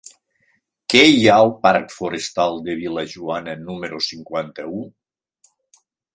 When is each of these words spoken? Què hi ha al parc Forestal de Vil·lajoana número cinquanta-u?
Què 0.93 1.01
hi 1.09 1.19
ha 1.33 1.35
al 1.41 1.51
parc 1.67 1.93
Forestal 1.97 2.57
de 2.69 2.77
Vil·lajoana 2.81 3.55
número 3.69 4.01
cinquanta-u? 4.09 4.83